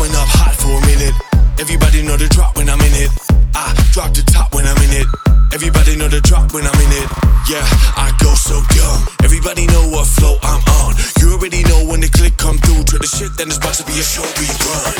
[0.00, 1.12] Coming up hot for a minute.
[1.60, 3.12] Everybody know the drop when I'm in it.
[3.52, 5.04] I drop the top when I'm in it.
[5.52, 7.04] Everybody know the drop when I'm in it.
[7.44, 7.60] Yeah,
[8.00, 9.04] I go so dumb.
[9.20, 10.96] Everybody know what flow I'm on.
[11.20, 12.88] You already know when the click come through.
[12.88, 14.96] Try the shit, then it's about to be a show we run.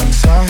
[0.00, 0.45] I'm sorry.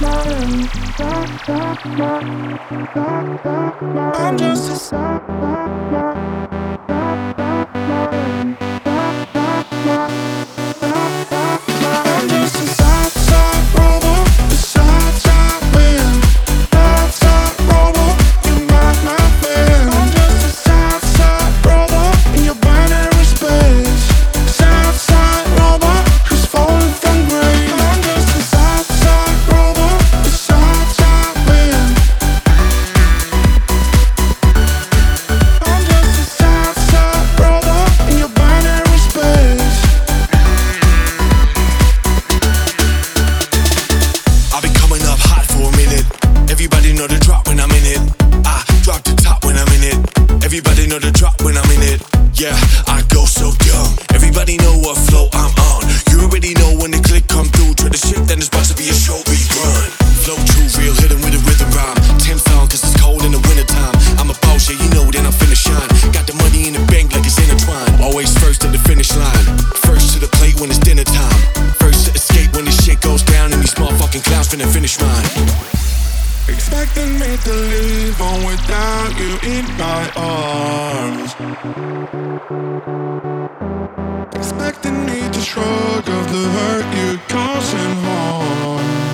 [0.00, 0.68] I'm
[4.38, 5.08] just a
[74.48, 75.24] finna finish mine.
[76.48, 81.30] Expecting me to live on without you in my arms.
[84.34, 89.07] Expecting me to shrug off the hurt you cause him harm.